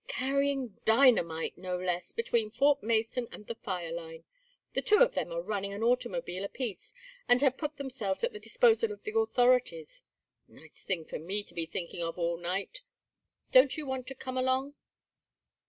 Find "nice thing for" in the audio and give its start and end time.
10.47-11.19